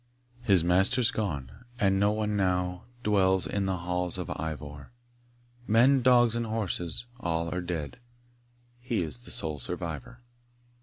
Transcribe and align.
His 0.41 0.63
master's 0.63 1.11
gone, 1.11 1.51
and 1.79 1.99
no 1.99 2.11
one 2.11 2.35
now 2.35 2.85
Dwells 3.03 3.45
in 3.45 3.67
the 3.67 3.77
halls 3.77 4.17
of 4.17 4.31
Ivor; 4.31 4.91
Men, 5.67 6.01
dogs, 6.01 6.35
and 6.35 6.47
horses, 6.47 7.05
all 7.19 7.51
are 7.53 7.61
dead, 7.61 7.99
He 8.79 9.03
is 9.03 9.21
the 9.21 9.29
sole 9.29 9.59
survivor. 9.59 10.23